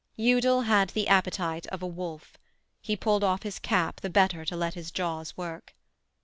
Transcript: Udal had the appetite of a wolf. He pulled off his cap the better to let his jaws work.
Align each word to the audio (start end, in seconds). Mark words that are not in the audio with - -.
Udal 0.17 0.61
had 0.61 0.89
the 0.89 1.07
appetite 1.07 1.67
of 1.67 1.83
a 1.83 1.85
wolf. 1.85 2.35
He 2.81 2.95
pulled 2.95 3.23
off 3.23 3.43
his 3.43 3.59
cap 3.59 4.01
the 4.01 4.09
better 4.09 4.43
to 4.45 4.55
let 4.55 4.73
his 4.73 4.89
jaws 4.89 5.37
work. 5.37 5.75